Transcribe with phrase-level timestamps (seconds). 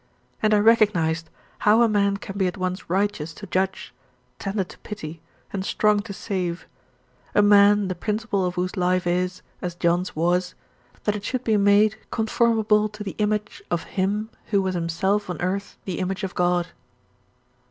[0.41, 1.29] And I recognized
[1.59, 3.93] how a man can be at once righteous to judge,
[4.39, 5.21] tender to pity,
[5.53, 6.65] and strong to save;
[7.35, 10.55] a man the principle of whose life is, as John's was
[11.03, 15.39] that it should be made "conformable to the image" of Him, who was Himself on
[15.39, 16.69] earth the image of God.